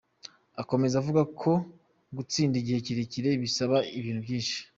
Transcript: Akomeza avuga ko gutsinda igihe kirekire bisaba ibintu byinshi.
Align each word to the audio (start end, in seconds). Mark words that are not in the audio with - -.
Akomeza 0.61 0.95
avuga 1.01 1.21
ko 1.41 1.51
gutsinda 2.17 2.55
igihe 2.61 2.79
kirekire 2.85 3.29
bisaba 3.43 3.77
ibintu 3.99 4.21
byinshi. 4.25 4.57